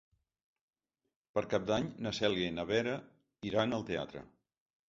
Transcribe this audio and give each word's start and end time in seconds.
Per 1.35 1.43
Cap 1.51 1.67
d'Any 1.71 1.91
na 2.07 2.13
Cèlia 2.21 2.49
i 2.53 2.57
na 2.57 2.67
Vera 2.73 2.97
iran 3.51 3.77
al 3.79 3.89
teatre. 3.93 4.29